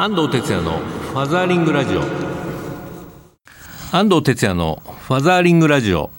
[0.00, 2.02] 安藤哲也のファザーリングラジオ。
[3.90, 6.12] 安藤哲也のファザーリングラジオ。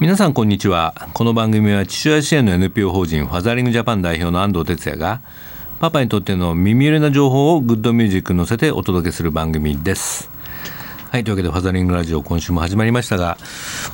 [0.00, 1.06] 皆さんこんにちは。
[1.12, 5.20] この番組は父親支援の NPO 法人ファザーリングジャパン代表の安藤哲也が
[5.78, 10.28] パパにとっての耳寄りな情報をグッドミュージック載せてお届けする番組です。
[11.10, 13.36] はいというわけでファザリングラジオ今週も始まりましたが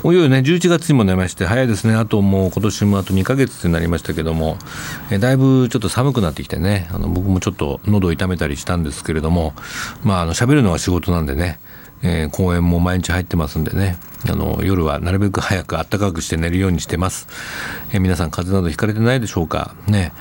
[0.03, 1.95] おいよいね11月にもなりまして早いですね。
[1.95, 4.59] あともう今年もあと2ヶ月になりましたけども
[5.09, 9.55] えだいぶちょっと寒くなってきてねあの僕もちょっと喉を痛めたりしたんですけれども
[10.03, 11.59] まああの喋るのは仕事なんでね
[12.03, 13.97] えー、公演も毎日入ってますんでね。
[14.27, 17.27] あの夜はなるべく早く暖かくして寝るようにしてます、
[17.91, 19.75] えー、皆さん風邪などひかれてないでしょうか？
[19.85, 20.11] ね、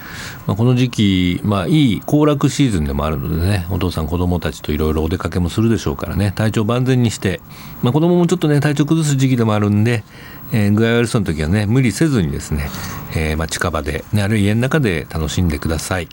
[0.46, 3.66] まあ、この時期まあいい行楽シーズンでもあるのでね。
[3.70, 6.32] お父さん子供たちといろいろお出かけもするでしょうからね。
[6.36, 7.40] 体調万全にして、
[7.82, 10.04] まあ、子供もちょっとね体調崩す時期でもあるんで、
[10.52, 12.68] えー、具合悪そうな時はね無理せずにですね、
[13.16, 16.08] えー、まあ近場で、ね、あるいは家の中で楽しんでください。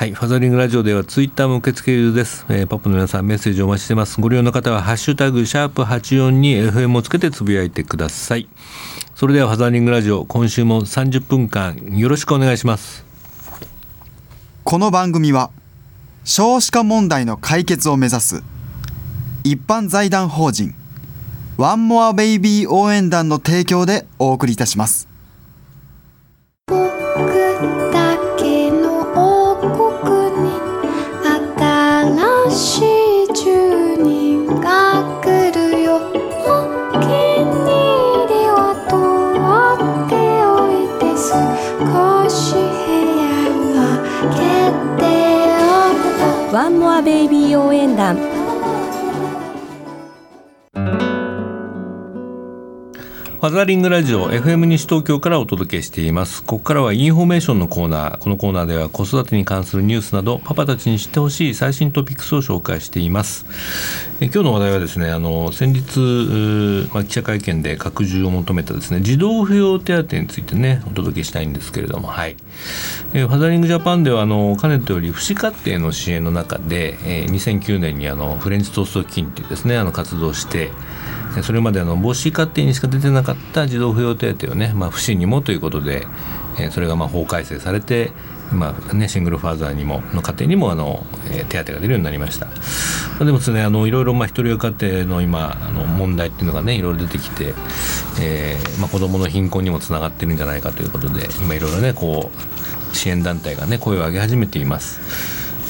[0.00, 4.18] はい、ファザリングラジオではツイッターも受付けるです、えー、パップの皆さんメッセージをお待ちしてます。
[4.18, 8.48] ご利用の方はハッシュタグシャープ84に FM をつけてつぶやいてください。
[9.14, 13.04] それではファザリングラジオ今週も30分間よろしくお願いします。
[14.64, 15.50] この番組は
[16.24, 18.42] 少子化問題の解決を目指す
[19.44, 20.74] 一般財団法人
[21.58, 25.09] ワンモアベイビー応援団の提供でお送りいたします。
[53.40, 56.44] ファザリングラジオ FM 西東京からお届けしています。
[56.44, 58.18] ここからはインフォメーションのコーナー。
[58.18, 63.46] このコーナーでは子育てに関するニュースなどパパたちに知ってほしい最新トピックスを紹介しています。
[64.20, 72.36] え今日の話題はですねあの先日、まあ、記者会見で拡充を求めたですね児童扶養手当についてねお届けしたいんですけれどもはい。
[73.14, 80.70] えファザリングジャパンではあのかねてより父子家庭の支援の中で、え2009年にあのフレンチトースト基金っていうですねあの活動して
[81.42, 86.06] それまであの母子家庭にしか出てなかった児童扶養手当をね、まあ、不審にもということで、
[86.58, 88.10] えそれがまあ法改正されて
[88.52, 92.46] 今ね、シングルファーザーにもの家庭にもあの、え手当が出るようになりました。
[92.46, 92.52] ま
[93.20, 97.54] あでもですねあのいろいろまあ一人親家庭の今あの問題っていうのがねいろいろ出てきて、
[98.20, 105.00] えーまあ、子どもの貧困にもつながってるんじゃないかということで今いろいろねこう支援団体がね声を上げ始めています。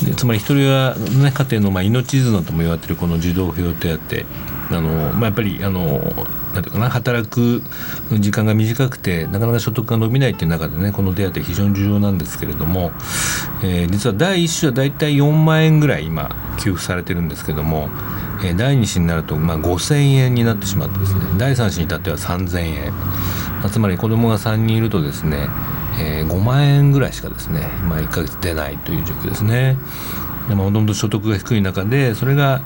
[0.06, 4.26] でつまり一人親、ね、家庭のまあ命綱とも言われてるこの児童扶養手当
[4.70, 5.98] あの、まあ、やっぱりあの
[6.54, 7.62] なんていうかな働く
[8.18, 12.92] 時間が短くてなかなか所得が伸びないっていう中でねこの手当非常に重要なんですけれども、
[13.62, 16.30] えー、実は第1子は大体4万円ぐらい今
[16.62, 17.88] 給付されているんですけれども、
[18.44, 25.48] えー、第2子になると、まあ、5000円になってしまってですね第3子に至っては3000円、まあ、つまり子供が3人いるとですね、
[26.00, 29.76] えー、5万円ぐらいしかですね、まあ、1ヶ月出ないという状況ですね。
[30.48, 32.60] でもともと所得が低い中でそれが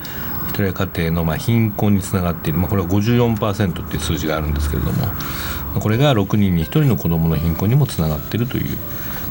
[0.63, 8.79] 人家庭のまあ貧困につながっている、まあ、これは54%っていう数字があるんですけれどもこれが6人に1人の子どもの貧困にもつながっているという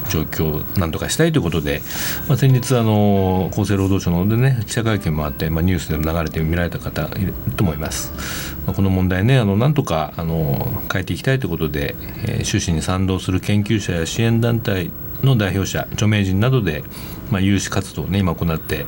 [0.08, 1.80] 状況をなんとかしたいということで、
[2.28, 8.54] まあ、先日あの厚生労働省のでね記者会見もあって、まあ、ニュースでも流れて見られた方いると思います。
[8.66, 14.90] まあ、この問題ねあのなんとかあの変えていきたいということで、えー、趣旨に賛同する研究者や支援団体
[15.22, 16.84] の代表者著名人などで、
[17.30, 18.86] まあ、有志活動をね今行って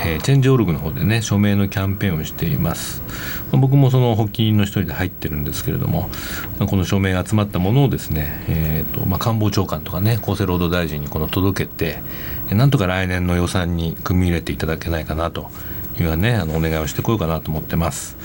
[0.00, 3.02] えー、チェンジオルグの方でね署名のキャンペーンをしています、
[3.52, 6.10] まあ、僕もその発起人の一人で入ってるんですけれども、
[6.58, 12.02] まあ、この署名が集まったものをですね、えーとまあ、官房長官とかね厚生労働大臣にこの届けて
[12.54, 15.50] なんとか来年の予算に組み入れていただけないかなと
[15.98, 18.16] いうねあのお願いをしてこようかなと思ってます、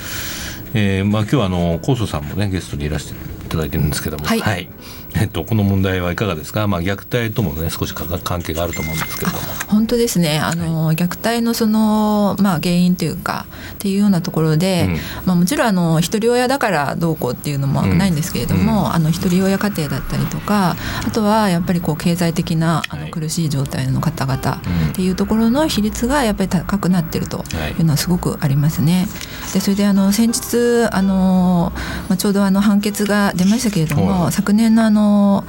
[0.73, 4.69] えーまあ、今日はあの高祖さんもねゲストでいらしていただいてるんですけども、はい、はい
[5.15, 9.43] えっと、この問題はいかがですか、まあ、虐待とも、ね、少し関係があると思うんですけれども。
[9.67, 10.39] 本当ですね。
[10.39, 14.93] あの、はい、虐待のその、まあ、原因というかっていうようなところで、うん、
[15.25, 20.75] まあ、もちろんあの一人親だからどうこうっていうのもないんですけれども、うん、あの一人親家庭だったりとか
[21.05, 24.61] あとはやっぱりこう経済的なあの苦しい状態の方々
[24.91, 27.43] っていうところの比率がやっぱり高くなってると
[27.77, 27.81] い。
[27.81, 29.07] うのはすごくありますね。
[29.53, 31.71] でそれであの先日あの、
[32.07, 35.43] まあ、ちょうどあの判決が出ましたけれども、昨年のあのの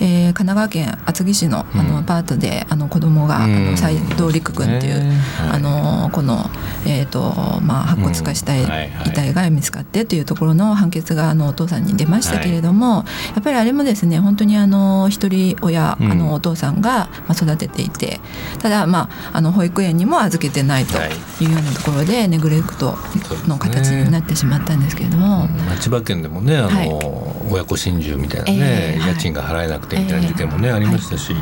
[0.00, 5.12] えー、神奈川県厚木市のあのアパートで、あの子供が、あの斎藤陸君っていう、
[5.50, 6.50] あのこの、
[6.86, 7.20] えーと
[7.62, 13.04] まあ、白骨化した遺体が見つかってというところの判決があのお父さんに出ましたけれども、
[13.34, 18.20] やっぱりあれもですね本当にあの一人親、あのお父さんが、まあ、育てていて
[18.60, 20.98] ただ、まあ、あの保育園にも預けてないと
[21.42, 21.46] い。
[21.46, 22.96] うようなところでネグレクト
[23.46, 31.34] の形になってしまったんですけれども、ね、千葉県でもねあの、親子心中みたいなね、えー、家賃が払えなくてみたいな事件もね、えー、ありましたし。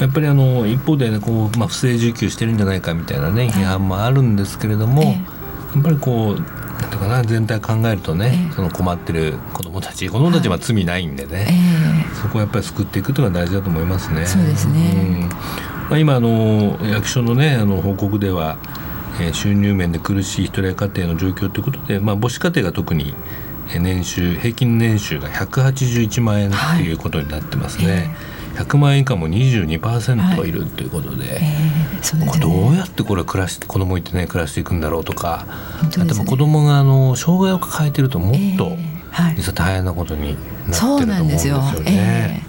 [0.00, 5.10] やっぱりあの一方で、ね、こう、まあ、不正受給してるんじゃないかみたいなね批判もあるんですけれども、や
[5.80, 11.48] っぱりこうなんていうかな全体考えるとね、その困ってる子どもたち子どもたちは罪ないんでね、
[12.22, 14.24] そこをやっぱり救っていくというのが大事だと思いますね。
[14.24, 15.28] そうですね、うん。
[15.28, 18.56] まあ、今あの役所のねあの報告では、
[19.20, 23.14] えー、収入面で苦しい一人家庭の状況ということで、まあ、母子家庭が特に
[23.78, 27.86] 年収平均年収が181万円ということになってますね。
[27.86, 27.98] はい。
[27.98, 30.52] えー、100万円以下も22%い。
[30.52, 35.46] るということではいえーでね、どうやってこれ暮らして子供いてね暮らしていくんだろうとか、
[35.82, 38.76] ね、あと子供があの障害を抱えているともっと、
[39.36, 42.46] 実は大変なことになってると思うんですよね。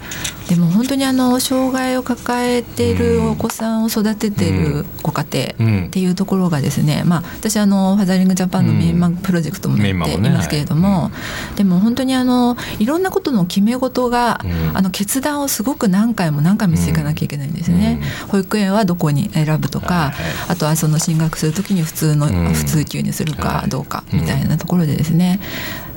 [0.50, 5.24] でも本当にあの障害を抱えているお子さんを育てているご家
[5.56, 11.12] 庭っていうところがですね、まあ、私あのファザリングジャパンのミーマンプロジェクトもやっていますけれども、
[11.54, 14.40] でも本当にあのいろんなことの決め事が、
[14.74, 18.02] あの決断をすごく何回も何回もしていかなきゃいけないんですね。
[18.26, 20.12] 保育園はどこに選ぶとか、
[20.48, 25.38] あとはその進学する時に普通の、普通級にするかどうかみたいなところでですね、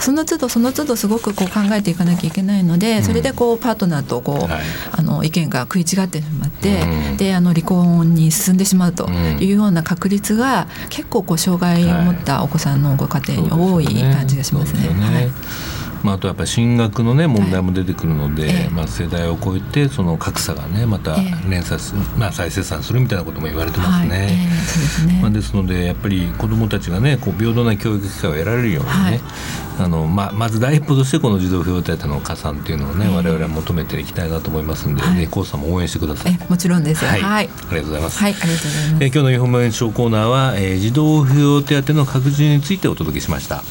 [0.03, 4.61] その都度その都度すごくこう考えていかなきゃいけないので、それでこうパートナーとこうはい、
[4.91, 14.89] あの意見が食い違ってしまって、うん、であの離婚に進んでしまうというような確率が結構こう障害を持ったお子さんのご家庭に多い感じがしますね。
[16.03, 21.15] まあ、あとやっぱり進学の、ね、問題も出てくるので、はい、まあ、世代を超えてその格差がねまた
[21.49, 24.09] 連鎖す、まあ、再生産するみたいなことも言われてますね。
[24.09, 29.21] はいえー、ですねまあ、ですのでやっぱり子どもたちがねこう平等な教育機会を得られるようにね、はい、
[29.79, 36.37] あのまあ、まず第一歩としてこの児童扶養手当の加算っていうのをね、我々は求めていきたいなと思いますんで、はい、コさんも応援してください。
[36.49, 37.05] もちろんです。
[37.05, 38.19] はい、はい、ありがとうございます。
[38.19, 39.03] はい、ありがとうございます。
[39.03, 43.63] え今日のインフォメーションコーナーは、えー、児童扶養手当の拡充についてお届けしました。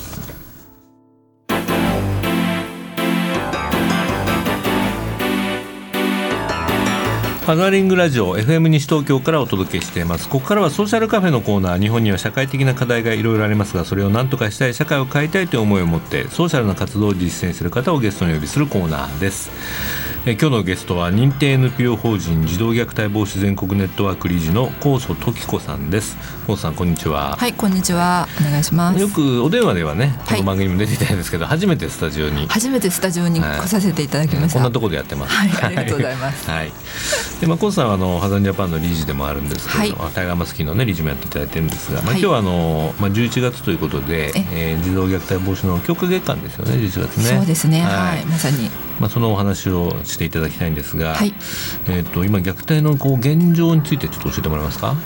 [7.44, 10.28] ファザリングラジオ FM 西東京からお届けしています。
[10.28, 19.50] ここからはソーシャルカフェのコーナー日本には社会的な課題がいろいろありますがそれを何とかしたい社会を変えたいという思いを持ってソーシャルな活動を実践する方をゲストにお呼びするコーナーです。
[20.24, 26.16] え今日のゲストは認定 NPO 法人児童虐待防止全国ネットワーク理事の高祖時子さんです。
[26.46, 27.34] 高祖さんこんにちは。
[27.36, 28.28] はいこんにちは。
[28.40, 29.00] お願いします。
[29.00, 32.46] よくお電話ではねこの番組も出ていたんですけど、はい、初めてスタジオに。
[32.46, 35.34] 初めてスタジオに来させていただきました、はい、こんなところでやってます。
[35.34, 36.48] はいありがとうございます。
[36.48, 36.72] はい。
[37.40, 47.24] でまあ高祖さんはあのハザンジャパンの理事でもあるんですけど、はい、タイガーマスキーのね理事もやっていただいてるんですが、まあ、今日はあのまあ11月ということで、えー、児童虐待防止の強化月間ですよね11月ね。
[47.24, 47.80] そうですね。
[47.80, 48.70] はい、まさに。
[49.02, 51.34] まあ、そのお話をしていただきたいんですが、はい、
[51.88, 54.96] えーと、今虐待のこう現状についてちょっと教えてもらえますか？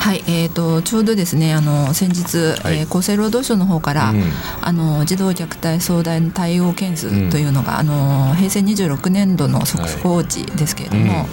[0.00, 4.22] はい、えーと、ちょうどですねあの先日、はい、えー、厚生労働省の方から、うん、
[4.62, 11.30] あの児童虐待相談対応件数というのが、うん、あの平成26年度の速報値ですけれども、はいうん。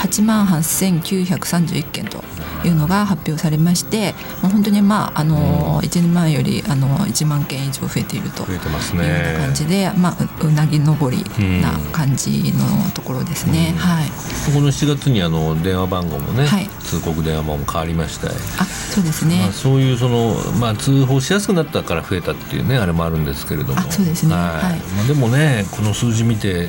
[0.00, 2.22] 8万8931件と
[2.64, 11.22] いうのが発表されまして、まあ、本当にまああの1年前よりあの1万件以上増えているというような感じで、まあ、うなぎ登り
[11.60, 13.74] な感じのところですね。
[13.76, 14.08] はい、
[14.52, 18.28] この7月にあの電話番号もね、はい、通告電話番号も変わりました。
[18.28, 23.80] あそうですね、まあ、そういうその、まあ、通報しやすくなったから増えたっていうねあれもあるんですけれども。
[23.90, 24.94] そうですね、はい。
[24.96, 26.68] まあ、でもねこの数字見て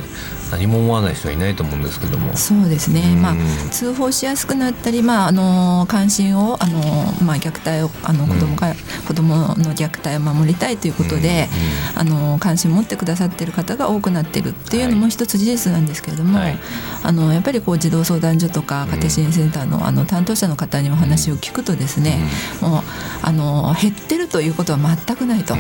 [0.52, 2.36] 何も思わない人はいないと思うんですけども。
[2.36, 3.36] そうですね、まあ、
[3.72, 6.80] 通報しやすくなったり、まあ、あの関心をあの、
[7.24, 8.76] まあ、虐待をあの子供が、うん、
[9.08, 11.48] 子供の虐待を守りたいということで、
[11.96, 16.60] うんうん、あの関心を持ってくださっている方が多くなっているっていうのも一つ事実なんですけれども、はい、
[17.04, 22.20] あのやっぱりこう児童相談所とか家庭支援センターのあの担当者の方にお話を聞くとですね、
[22.62, 22.82] もう
[23.22, 25.56] あの減ってるということは全くないと。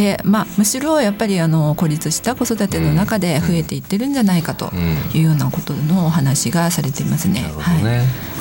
[0.00, 4.70] でまあ、むしろやっぱりあの孤立した子育ての中で増えていってるんじゃないかと
[5.12, 7.42] いうようなことのお話がされていますね。
[7.58, 7.76] は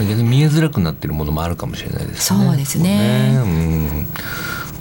[0.01, 2.45] い、逆に見えづらくなってるものもあるかもしれないですね。
[2.45, 3.33] そうですね。
[3.43, 4.07] うん。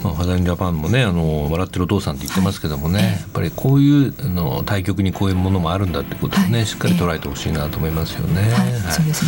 [0.05, 8.43] まあ、ファザンジャパンもねあの笑ってるお父さんって言ってますけどもね、はい、やっぱりこういうあの対局にこういうものもあるんだってことをね、はい、しっかり捉えてほしいなと思いますよね。
[8.43, 9.25] はい、そうです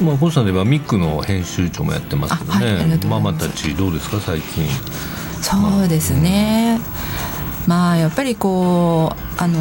[0.00, 0.06] ね。
[0.06, 4.68] まあ、コさんではミックの編集長もやってますけどね、ママたちどうですか最近？
[5.44, 6.80] そうですね、
[7.66, 9.60] まあやっぱりこうあの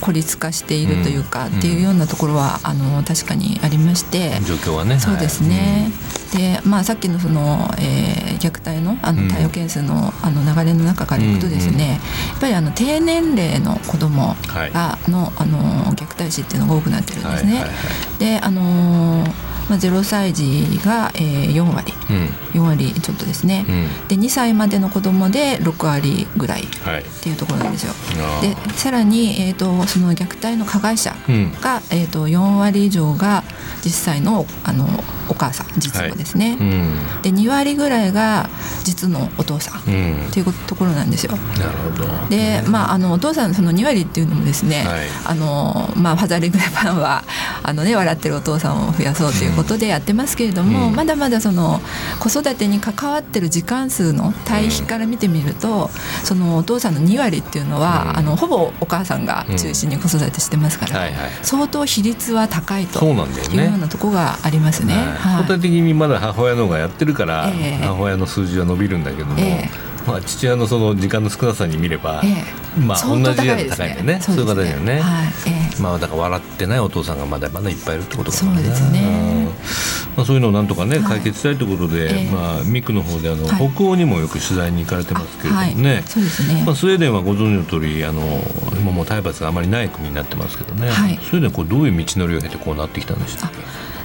[0.00, 5.00] 孤立化しているというか、っていうようなところはあの確かにありまして状況はね。
[5.00, 5.90] そうですね、
[6.32, 9.28] でまあ、さっきのその、えー、虐待のあのうん。
[9.28, 11.98] 対応件数の,、あの流れの中からいくとですね、
[12.30, 14.72] やっぱりあの低年齢の子どもはい。
[14.72, 15.58] がの,、あの
[15.96, 17.54] 虐待死っていうのが多くなってるんですね。
[17.54, 17.60] はい。
[17.62, 17.68] はい。
[17.68, 17.74] は
[18.16, 18.18] い。
[18.20, 21.92] であのーまあ、0歳児が、えー、4割。
[22.08, 22.60] うん。
[22.60, 23.72] 4割ちょっとですね、う
[24.04, 24.08] ん。
[24.08, 27.02] で2歳までの子どもで6割ぐらいっはい。
[27.22, 27.92] ていうところなんですよ。
[28.38, 31.52] あでさらに、えー、とその虐待の加害者うん。
[31.60, 33.42] が、えー、と4割以上が
[33.84, 34.86] 実際のあの
[35.28, 37.22] お母さん実母ですね、うん。
[37.22, 38.48] で2割ぐらいが
[38.84, 39.80] 実のお父さん。
[39.80, 40.30] っうん。
[40.30, 41.36] ていうところなんですよ。
[41.58, 42.06] なるほど。
[42.28, 45.06] でまあ、あのお父さんのその2割っていうのもですね、はい。
[45.24, 47.24] あのまあ、ファザーリングジャパンは
[47.62, 50.94] あの、ね、笑ってるお父さんを増やそうということでやってますけれども、うん。
[50.94, 51.80] まだまだその
[52.20, 55.90] 子育てに関わってる時間数の対比から見てみると、
[56.22, 58.18] そのお父さんの2割っていうのは、うん。
[58.18, 61.30] あのほぼお母さんが中心に子育てしてますから、はいはい。
[61.42, 63.00] 相当比率は高いと。
[63.00, 64.94] そうなんだよねいうようなところがありますね。
[64.94, 65.44] はい。
[65.44, 65.60] はい。
[65.60, 67.84] 的にまだ母親の方がやってるから、ええ。
[67.84, 69.68] 母親の数字は伸びるんだけども、え
[70.06, 72.80] まあ、父親のその時間の少なさに見れば、ええ。
[72.80, 74.20] まあ同じようですな高いんだよね。
[74.20, 75.00] そういうです方だよね。
[75.00, 75.26] はい。
[75.48, 75.82] ええ。
[75.82, 79.00] まあだから笑ってないお父さんがまだまだいっぱいいるってことかもそうですね。
[79.00, 79.02] う
[79.42, 79.44] ん
[80.16, 81.18] まあ、そういうのをなんとかねはい。
[81.18, 82.30] 解決したいということで、ええ。
[82.30, 83.70] まあ、ミクの方であの、はい。
[83.72, 88.22] 北欧にもよく取材に行かれてますけれどもね、はい、そうですね、まあ、スウェーデンはご存知の通りあの
[88.80, 91.16] 今もう体罰があまりない国になってますけどね、はい。
[91.16, 93.56] スウェーデンはこうどういう道のりを経てこうなってきたんでしたっけ？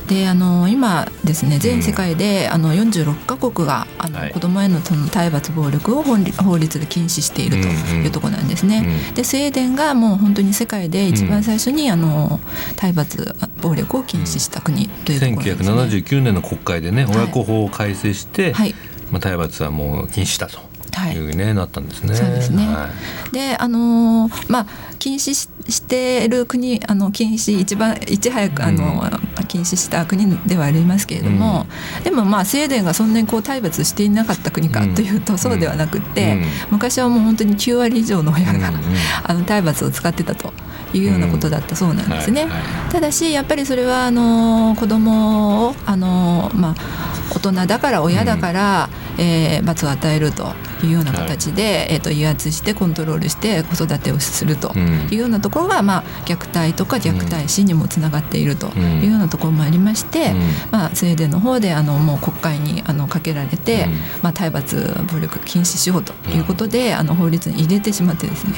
[0.08, 4.32] であの今ですね全世界で、あの46カ国があの、はい。
[4.32, 8.06] 子どもへのその体罰暴力を法律で禁止しているとうんうん。
[8.06, 8.84] いうところなんですね。
[9.08, 9.14] うん。
[9.14, 12.40] でスウェーデンがもう本当に世界で一番最初に、あの
[12.76, 15.72] 体罰暴力を禁止した国というところですね。
[15.72, 17.16] 1979年の国会でねはい。
[17.18, 18.76] 親子法を改正して、はい。
[19.12, 20.60] まあ、体罰はもう禁止したと
[20.94, 21.16] はい。
[21.16, 22.14] いうね、なったんですね。
[22.16, 22.66] そうですね。
[22.68, 22.90] は
[23.32, 23.34] い。
[23.34, 24.68] であのーまあ
[25.00, 29.04] 禁止ししている国あの禁止一番いち早くあの、
[29.52, 31.66] 禁止した国ではありますけれども、
[32.06, 34.96] でもまあスウェーデンがそんなにこう体罰していなかった国かうん。
[34.96, 36.46] というと、そうではなくって、うん。
[36.72, 38.82] 昔はもう本当に9割以上の親が、うんうん。
[39.24, 40.54] あの体罰を使ってたと
[40.94, 42.48] いうようなことだったそうなんですね。
[42.92, 46.76] ただしやっぱりそれはあの子供をあのまあ
[47.11, 47.11] 大
[47.50, 55.08] 人だから親だから、えー罰を与えるというような形で、えー、と威圧してコントロールして子育てをするとうん。
[55.12, 60.38] いうようなところが、まあ、虐待とか虐待死にもつながっているというようなところもありまして、うん。
[60.72, 63.92] まあ、スウェーデンの方であのもう国会にあのかけられて、うん。
[64.24, 68.54] まあ、体罰暴力禁止しようということで、あの法律に入れてしまってですね。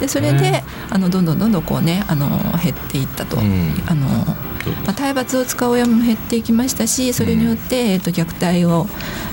[0.00, 2.28] でそれであのどんどんどんどんこうねあの
[2.62, 3.82] 減っていったと、うん。
[3.86, 4.36] あの
[4.84, 8.86] まあ、体罰を使う親も減っていきましたしそれによって、えー、と虐待を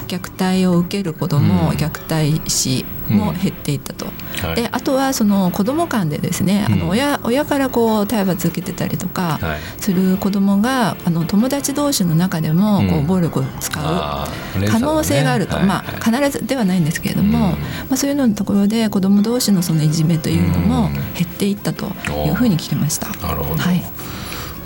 [0.08, 1.78] 虐待を受ける子ども、うん。
[1.78, 4.06] 虐待死も減っていったと。
[4.42, 4.56] はい。
[4.56, 6.80] であとはその子ども間でですね、あうん。
[6.80, 9.60] の親親からこう体罰受けてたりとかはい。
[9.82, 14.68] する子どもがあの友達同士の中でもこううん暴力を使う。
[14.70, 15.66] 可能性があると、はい。
[15.66, 16.24] まあはい。
[16.24, 17.54] 必ずではないんですけれども、うん。
[17.54, 17.58] ま
[17.92, 21.88] あ、そういうののところで子ども同士のそのいじめというのも減っていったと
[22.26, 23.08] いうふうに聞きました。
[23.26, 23.84] なるほど、はい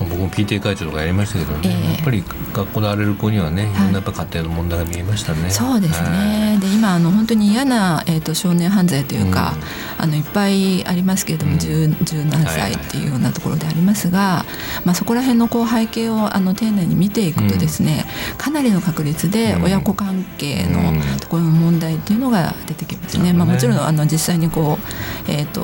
[0.06, 1.94] 僕も PTA 会長とかやりましたけどね、ええ。
[1.96, 3.66] やっぱり学校で荒れる子にはねい。
[3.66, 5.50] ろんなやっぱ家庭の問題が見えましたね。
[5.50, 6.12] そうですはい。
[6.12, 9.54] ね、で今あの本当に嫌な、えー、と少年犯罪というか、
[9.98, 11.60] あのいっぱいありますけれども、うん。
[11.60, 14.46] 十十何歳っていうようなところでありますが、
[14.86, 18.06] まあ、そこら辺のこう背景をあの丁寧に見ていくとですね、
[18.38, 19.64] かなりの確率でうん。
[19.64, 21.00] 親子関係うん。
[21.00, 23.34] のところの問題っていうのが出てきますね。
[23.34, 24.78] まあ、もちろんあの実際にこ
[25.28, 25.62] う、えー、と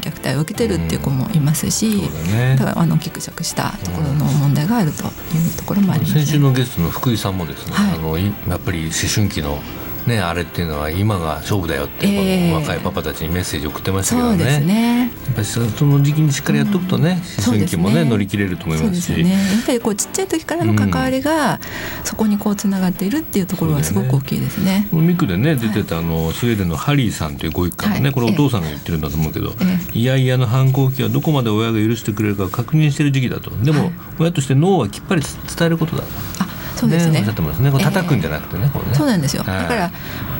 [0.00, 2.56] 虐待を受けてるっていう子もいますし、だね。
[2.58, 6.20] だからあのギクシャクしたところの問題があるというところもあります、ね。
[6.22, 9.58] 先週のゲストの福井さんもですね、はいあのいやっぱり思春期の
[10.06, 14.60] ねあれっていうのは今が勝負だよって、ええこの若いパパたちにメッセージ送ってましたけどね。
[14.60, 15.00] ね。
[15.00, 19.12] やっぱりそその時期にしっかりやっとくとね、思春期もねね乗り切れると思いますし。
[19.12, 19.30] ね。
[19.30, 21.60] やっぱりこうちっちゃい時からの関わりが、
[22.04, 24.88] そこにこうつながっているっていうところはすごく大きいですね。
[24.90, 36.04] このミクでね出てたあのスウェーデンのハリーさんというご一家のね、はいこれお父さんが言ってるんだと思うけど、えいやいやの反抗期はどこまで親が許してくれるか確認してる時期だとでも、はい親として脳はきっぱり伝えることだ
[36.38, 36.46] あ、
[36.80, 37.24] そうですね。
[37.26, 37.70] おっすね。
[37.70, 38.94] 叩くんじゃなくてね、これね。
[38.94, 39.42] そうなんですよ。
[39.42, 39.62] はい。
[39.62, 39.90] だから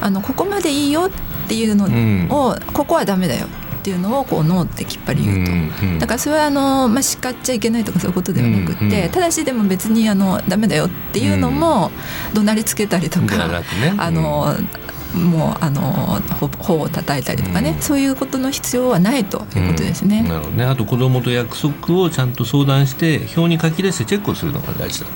[0.00, 2.28] あのここまでいいよっていうのうん。
[2.30, 3.46] を、ここはダメだよ
[3.80, 5.52] っていうのをこうノーってきっぱり言うと。
[5.52, 11.90] うんうんだからそれはあの、まあ、叱っちゃいけないとかそういうことではなくって、うんうんただしでも別にあのダメだよっていうのも
[12.34, 13.94] 怒鳴りつけたりとか、ね。
[13.98, 14.54] あの、
[15.14, 17.82] もうあのほ頬を叩いたりとかね、うん。
[17.82, 20.20] そういうことの必要はないということですね。
[20.20, 20.28] うん。
[20.28, 20.64] なるほどね。
[20.64, 25.06] あと子供と約束をちゃんと相談して表に書き出してチェックをするのが大事だ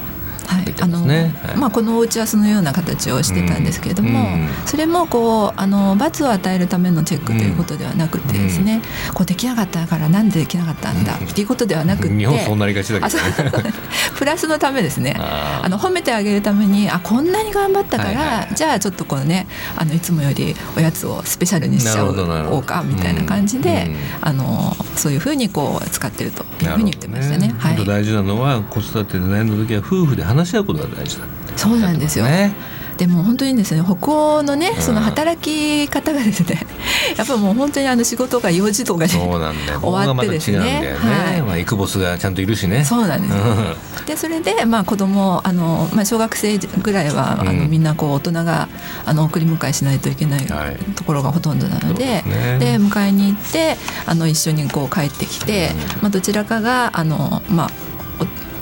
[0.47, 1.57] はい出てますねはい。
[1.57, 4.49] まあ、このお家はそのような形をしてたんですけれども、うん。
[4.67, 8.83] それもこうあの罰を与えるためのチェックということではなくてですね、
[9.13, 11.05] こうできなかったからなんでできなかったん。
[11.05, 13.73] だっていうことではなくて日本そうなりがちだけどね。
[14.17, 15.17] プラスのためですね。
[15.19, 19.47] あの褒めてあげるためにあこんなに頑張ったから、じゃあちょっとこのね
[19.77, 24.29] あのいつもよりおやつをスペシャルにしちゃおうかみたいな感じで、うん。
[24.29, 27.55] あのそういうふうにこう使ってるというふうに言ってましたね。
[27.59, 27.85] はい。
[27.85, 31.25] 大事なのは子育てで悩んだ時は夫婦で話し合うことが大事だ。
[31.57, 32.25] そうなんですよ。
[32.25, 32.55] ね。
[32.97, 36.65] でも本当にですね北欧のねその働き方がですね
[37.19, 39.81] やっぱもう本当にあの仕事が4時とかでそうなんだよ。
[39.83, 40.59] 終わってですね。
[40.59, 41.43] ここがまた違うんだよね、はい。
[41.43, 42.85] まあ、イクボスがちゃんといるしね。
[42.85, 43.35] そうなんです。
[43.37, 44.07] ようん。
[44.07, 47.59] でそれでまあ子供あのまあ小学生ぐらいは、あうん。
[47.59, 48.69] のみんなこう大人が
[49.05, 50.77] あの送り迎えしないといけないはい。
[50.95, 57.94] ところがほとんどなので、そうで迎えに行ってあの一緒にこう帰ってきて、まあどちらかがあのまあお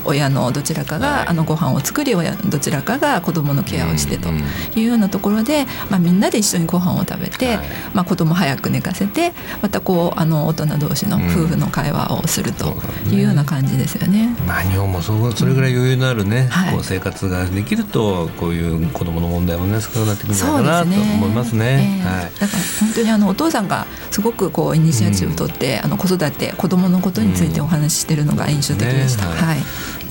[0.04, 1.28] 親のどちらかが、はい。
[1.28, 4.38] あのご飯を作り親のどちらかが子供のケアをしてとうん
[4.76, 7.66] いうようなところで、まあ、みんなで一緒にご飯を食べて、はい。
[7.94, 12.74] まあ、子供早く寝かせてまたこうあの大人同士の夫婦の会話をすると
[13.10, 14.34] いうような感じですよね。
[14.46, 16.74] まあ日本もそうそれぐらい余裕のあるね、はい。
[16.74, 21.98] こう生活ができるとこういう子供の問題もね少なくなってくるんじゃないかなと思いますね。
[21.98, 22.32] ええはい。
[22.38, 29.26] だから本当にあのお父さんがすごくこうイニシアチブを取って、あの子育て子供のことについてお話ししているのが印象的でした。
[29.26, 29.58] ねはい。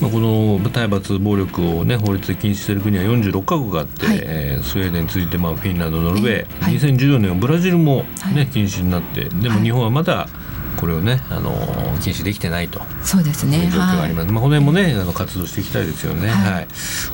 [0.02, 4.20] まあ、この体罰暴力を、ね、法律で禁止している国は46カ国があって、はい。
[4.20, 6.74] えースウェーデンに続いて、まあ、フィンランドノルウェー、ええはい。
[6.74, 8.46] 2014年はブラジルも、ねはい。
[8.48, 9.62] 禁止になってでもはい。
[9.62, 10.28] 日本はまだ
[10.76, 11.52] これをね、あの
[12.00, 12.80] 禁止できてないと。
[13.02, 13.58] そうですね。
[13.64, 14.32] いう状況がありはます。
[14.32, 16.28] まあ、この辺もね、あの活動していきたいですよね。
[16.28, 16.68] はいはい。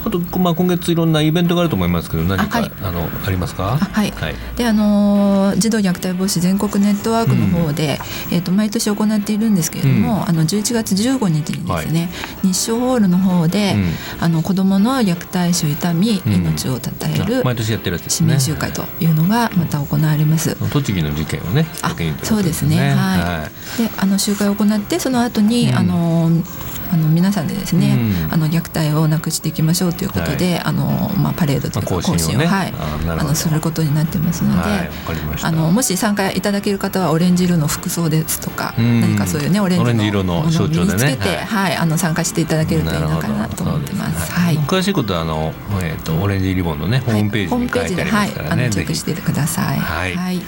[0.06, 3.74] あと、まあ、今月いろんなイベントがあると思いますけど、何か、あ,、あはいの、ありますか？
[3.74, 4.32] あはいはい。
[4.32, 4.36] い。
[4.56, 7.98] であのー児童虐待防止全国ネットワークの方で、
[8.30, 18.30] えっ、と毎年行っているんですけれども、うんあの11月15日にですね、は日照ホールの方で、うんあの子どもの虐待死を痛み、うん命をたたえるあ毎年やってるやつです市ね。
[18.32, 20.54] 民集会というのがまた行われます。
[20.70, 22.94] 栃木の事件をね、あそうですね。
[22.94, 23.47] はい。
[23.76, 26.30] で、あの集会を行って、その後に、うんあの。
[26.92, 28.32] あの皆さんでですね、うん。
[28.32, 32.46] あの虐待をなくしていきましょうということで、あのまあパレードというかまあ行進をね。
[32.46, 32.74] はい。
[33.08, 34.90] あのすることになってますので、はい
[35.42, 39.00] あのもし参加いただける方はオレンジ色の服装ですとか、うん。
[39.00, 41.68] 何かそういうねオレンジ色のものを身につけて、はい。
[41.68, 44.32] はい、あの参加していただけるといいのかなと思ってます。
[44.32, 44.58] はい。
[44.58, 45.52] 詳しいことはあの、
[45.82, 48.50] えっ、とオレンジリボンのねホームページに書いてありますからね。
[48.50, 49.78] はい、あのチェックしてください。
[49.78, 50.14] はい。
[50.14, 50.40] はい。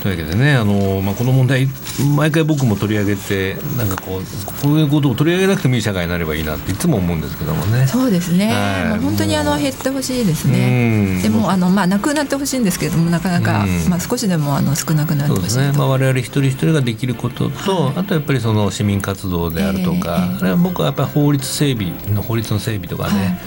[0.00, 1.68] というわけでねあの、まあ、この問題
[2.16, 7.86] 毎回僕も取り上げてなんかこうこういうことを取り上げなくてもいい社会になればいいなっていつも思うんですけどもね。
[7.86, 8.52] そうですね。
[8.52, 11.18] はい本当にあの減ってほしいですうね。
[11.18, 15.50] んでもあのまあなくなってほしいんですけれどもなかなかうんまあ少しでもあの少なくなってほしいと。
[15.50, 23.38] そうですね、まあ、我々一人一人ができることと、はいあとやっぱりその市民活動であるとか、ええあれは僕はやっぱり法律整備の法律の整備とかね、はい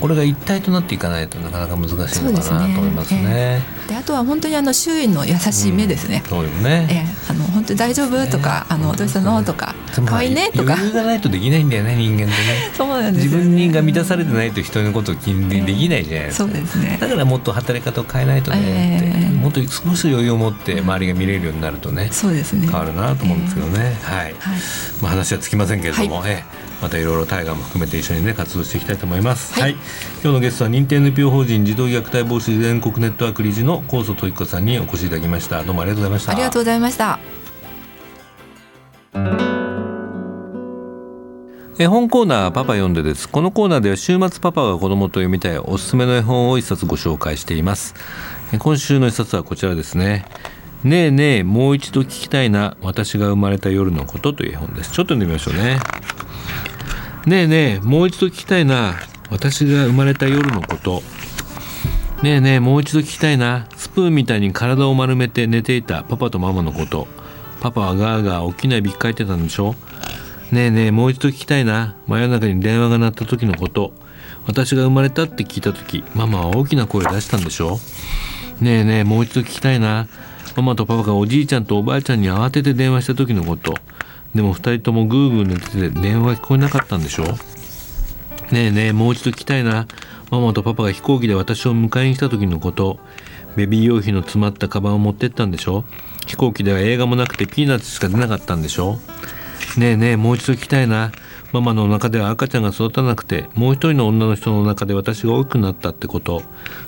[0.00, 3.62] これが一体となっていかないとなかなか難しいのかなと思いますね。
[3.86, 6.22] ええであとは本当にあの周囲の優しい目ですね。
[6.28, 6.86] そうよね。
[6.90, 8.26] ええあの本当に大丈夫？
[8.30, 9.74] とか、あのどうしたのとか
[10.06, 10.50] 可愛いね？
[10.54, 10.74] とか。
[10.74, 12.32] 余裕がないとできないんだよね人間ってね。
[12.76, 13.30] そうなんですね。
[13.30, 16.44] 分が満たされてないと人のことを気にできないじゃないですか。
[16.44, 16.98] そうですね。
[17.00, 19.34] だからもっと働き方を変えないとね、ええ。
[19.34, 22.66] もっと少し余裕を持って周りが見れるようになるとね、そうですね。
[22.68, 23.96] 変わるなと思うんですけどね。
[24.02, 24.22] はい。
[24.22, 24.34] はい。
[25.00, 26.66] まあ話はつきませんけれども、はええ。
[26.82, 29.58] またいろいろタイガーも含めて一緒にね活動していきたいと思います。
[29.58, 29.72] はい。
[30.22, 35.62] 今日のゲストは認定 NPO 法人児童虐待防止全国ネットワーク理事の高祖と彦さんにお越しいただきました。
[35.62, 36.32] どうもありがとうございました。
[36.32, 37.18] ありがとうございました。
[41.78, 47.94] 絵本コーナーパパ読んでですこのコーナーでは週末パパが子供と読みたいおすすめの絵本を一冊ご紹介しています
[48.54, 50.24] え今週の一冊はこちらですね
[50.84, 55.78] ねえねえもう一度聞きたいな私が生まれた夜のことという絵本ですちょっと読んでみましょうね
[57.26, 58.94] ねえねえもう一度聞きたいな
[59.30, 61.02] 私が生まれた夜のこと
[62.22, 63.66] ねえねえもう一度聞きたいな。
[63.76, 67.06] スプーンみたいに体を丸めて寝ていたパパとママのこと。
[67.60, 69.74] パパはガーガー大きなびっかいてたんでしょ。
[70.50, 71.94] ねえねえもう一度聞きたいな。
[72.06, 73.92] 真夜中に電話が鳴った時のこと。
[74.46, 77.78] 私が生まれたって聞いた時ママは大きな声を出したんでしょ。
[78.60, 80.08] ねえねえもう一度聞きたいな。
[80.56, 83.74] ママとパパがおじいちゃんとおばあちゃんに慌てて電話した時のこと。
[84.34, 87.24] でも二人ともグーグー寝てて電話が聞こえなかったんでしょ。
[88.52, 89.86] ねえねえもう一度聞きたいな。
[90.30, 92.98] ママとパパが飛行機で私を迎えに来た時のこと。
[93.56, 95.84] ベビー用品の詰まったカバンを持ってったんでしょ？
[96.26, 98.98] 飛行機では映画もなくてピーナッツしか出なかったんでしょ？
[99.78, 101.12] ねえねえもう一度聞きたいな。
[101.52, 106.42] ママのお腹では赤ちゃんが育たなくてもう一人の女の人の中で私が大きくなったってこと。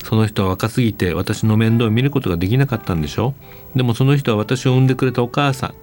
[0.04, 3.34] その人は若すぎて私の面倒を見ることができなかったんでしょ？
[3.74, 5.74] でもその人は私を産んでくれたお母さん。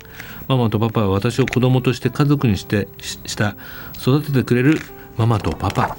[0.48, 3.56] ママとパパは私を子供として家族にしてした
[4.00, 4.78] 育ててくれる
[5.18, 5.98] ママとパパ。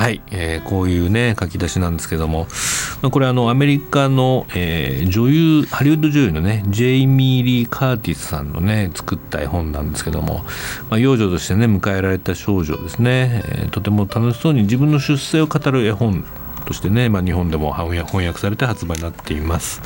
[0.00, 2.46] はい、えーこういうね書き出しなんですけども、
[3.02, 10.46] まあ、これあのアメリカの、えー女優ハリウッド女優のねジェイミー・リー・カーティスさんのね作った絵本なんですけども、
[10.88, 16.24] まあ、幼女としてね迎えられた少女ですね、えーとても楽しそうに自分の出生を語る絵本
[16.64, 19.82] としてね、まあ、日本でも翻訳されて発売になっています。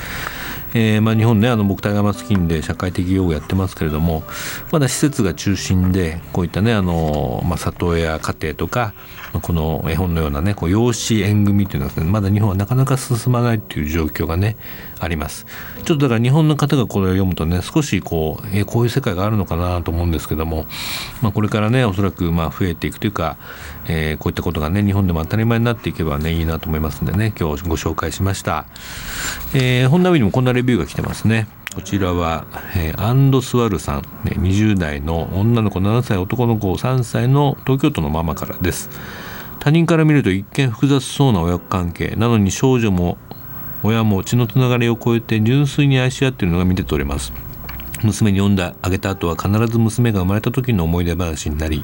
[0.74, 4.24] えーまあ、日本ねあの僕タイガーマスキンで社会的養護やってますけれども
[4.72, 8.92] まだ施設が中心でこういったねあの、まあ、里親家庭とか
[9.40, 14.56] この絵本のようなねこう養子縁組っていうのはねまだ日本はなかなか進まないっていう状況がね
[15.00, 15.46] あります。
[15.84, 20.66] ちょっとだから日本の方がこれを読むとね少しこう、えこういう世界があるのかなと思うんですけども、
[21.20, 23.36] まあ、これからねおそらくまあ増えていくというか、
[23.88, 28.66] えーこういったことがね日本でも当たり前になっていけばねいいなと思いますんでね今日ご紹介しました、
[29.54, 31.48] えー、本並にもこんなレビューが来てますね。
[31.74, 38.90] こちらは、えーアンドスワルさん、ね、20代の女の子7歳男の子3歳の東京都のママからです。
[39.64, 42.16] 他人から見ると一見複雑そうな親子関係。
[42.16, 43.16] なのに少女も
[43.82, 47.32] 親も血のつながりを超えて純粋に愛し合っているのが見て取れます。
[48.02, 51.82] 娘に読んであげた後は必ず娘が生まれた時の思い出話になり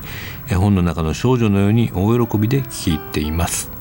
[0.51, 3.73] 絵本の中の少女のように大喜びで聞き入っています。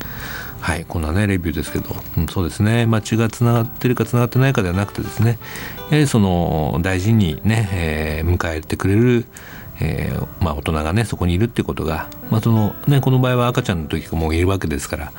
[0.62, 5.40] はいこんなねレビューですけど、うん、そうですね、まあ、血がつながってるかつながってないかではなくてですね。
[5.90, 9.26] やはりその大事にね、えー迎えてくれる
[9.82, 15.12] えーまあ、大人がねそこにいるっていうことが、まあそのね、この場合は赤ちゃんの時もういるわけですから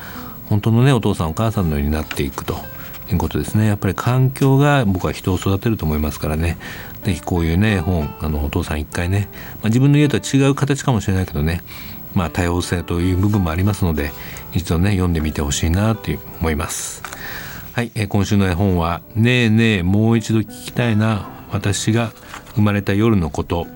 [0.49, 2.55] 本当のねお父さんお母さんのようになっていくと
[3.11, 3.67] いうことですね。
[3.67, 6.57] やっぱり環境が僕は人を育てると思いますからね。
[7.03, 11.63] ぜひこういうね本あのお父さん一回ね、まあ、自分の家とは違う形かもしれないけどね
[12.13, 14.11] まあ多様性という部分もありますので
[14.53, 17.01] 一度ね読んでみてほしいなと思います。
[17.73, 22.11] はい、えー今週の絵本は「ねえねえもう一度聞きたいな私が
[22.55, 23.67] 生まれた夜のこと」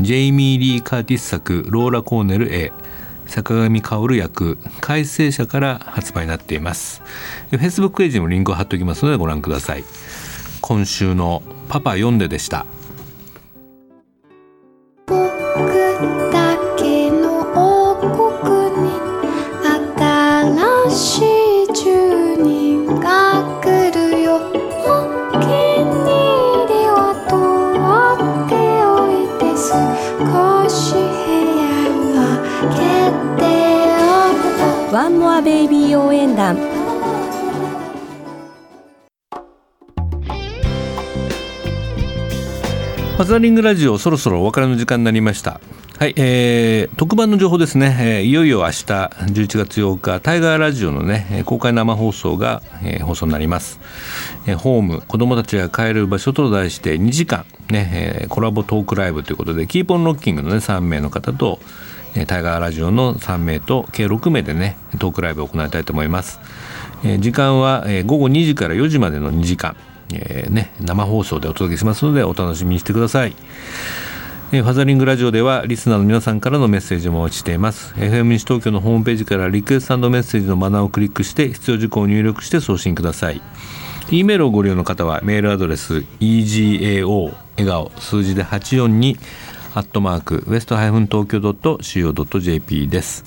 [0.00, 2.72] ジェイミー・リー・カーティス作ローラ・コーネル A
[3.26, 7.02] 坂上薫役改正者から発売になっています。
[7.50, 9.84] フェイスブックページにもリンクを貼っておきますのでご覧ください。
[10.60, 12.66] 今週の「パパ読んで」でした。
[43.26, 45.60] ザリングラジオそろそろお別れの時間になりました。
[45.98, 53.80] はい、えー、特番の情報ですね、えーいよいよ明日11月8日タイガーラジオのね公開生放送が、えー放送になります、
[54.46, 61.58] えーホーム子どもたちが帰る場所と題して2時間、ねえーコラボトークライブということでキーポンロッキングのね3名の方と
[62.14, 66.38] えータイガーラジオの3名と計6名でねトークライブを行いたいと思います、
[67.04, 69.76] えー時間は、えー午後2時から4時までの2時間、
[70.12, 73.34] えーね、生放送でお届けしますのでお楽しみにしてください。
[74.52, 77.94] えーファザリングラジオではリスナーの皆さんからのメッセージもお待ちしています。
[77.94, 83.42] FM 西東京のホームページからリクエストメッセージのバナーをクリックして必要事項を入力して送信ください。
[84.10, 89.18] E メールをご利用の方はメールアドレス egao 笑顔数字で842
[89.74, 93.24] アットマークウエストハイフン東京 .co.jp です。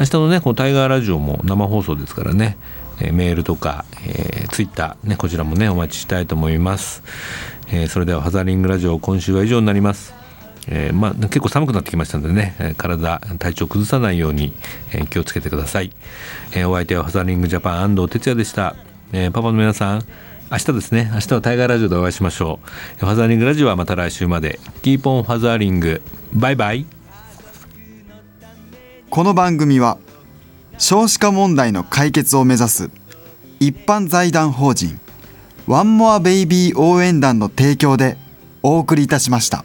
[0.00, 2.58] 明日のねこのタイガーラジオも生放送ですからね。
[3.00, 7.02] えーメールとか、えー、ツイッターねこちらもねお待ちしたいと思います、
[7.68, 10.14] えーそれではファザリングラジオ今週は以上になります。
[10.70, 14.52] えーまあ、結構寒くなってきましたのでね、体体調崩さないように、
[14.92, 15.92] えー気をつけてください、
[16.52, 18.76] えーお相手はファザリングジャパン安藤哲也でした、
[19.12, 20.04] えーパパの皆さん
[20.50, 23.00] 明日ですね明日はタイガーラジオでお会いしましょう。
[23.00, 24.58] ファザーリングラジオはまた来週まで。
[24.82, 26.00] Keep on fathering。
[26.32, 26.86] バイバイ。
[29.10, 29.98] この番組は
[30.78, 32.90] 少子化問題の解決を目指す
[33.58, 35.00] 一般財団法人
[35.66, 38.16] ワンモアベイビー応援団の提供で
[38.62, 39.64] お送りいたしました。